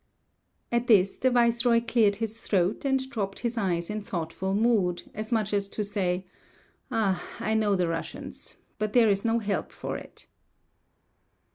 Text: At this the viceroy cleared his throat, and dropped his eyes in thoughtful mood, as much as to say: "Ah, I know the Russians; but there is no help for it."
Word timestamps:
At 0.71 0.87
this 0.87 1.19
the 1.19 1.29
viceroy 1.29 1.79
cleared 1.79 2.15
his 2.15 2.39
throat, 2.39 2.85
and 2.85 3.07
dropped 3.07 3.41
his 3.41 3.55
eyes 3.55 3.87
in 3.87 4.01
thoughtful 4.01 4.55
mood, 4.55 5.03
as 5.13 5.31
much 5.31 5.53
as 5.53 5.69
to 5.69 5.83
say: 5.83 6.25
"Ah, 6.89 7.23
I 7.39 7.53
know 7.53 7.75
the 7.75 7.87
Russians; 7.87 8.55
but 8.79 8.93
there 8.93 9.11
is 9.11 9.23
no 9.23 9.37
help 9.37 9.71
for 9.71 9.97
it." 9.97 10.25